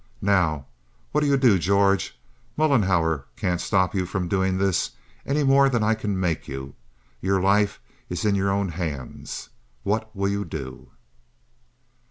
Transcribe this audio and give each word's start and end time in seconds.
Now 0.23 0.65
what'll 1.11 1.29
you 1.29 1.37
do, 1.37 1.59
George? 1.59 2.19
Mollenhauer 2.57 3.25
can't 3.35 3.61
stop 3.61 3.93
you 3.93 4.07
from 4.07 4.27
doing 4.27 4.57
this 4.57 4.93
any 5.27 5.43
more 5.43 5.69
than 5.69 5.83
I 5.83 5.93
can 5.93 6.19
make 6.19 6.47
you. 6.47 6.73
Your 7.21 7.39
life 7.39 7.79
is 8.09 8.25
in 8.25 8.33
your 8.33 8.49
own 8.49 8.69
hands. 8.69 9.49
What 9.83 10.09
will 10.15 10.27
you 10.29 10.43
do?" 10.43 10.89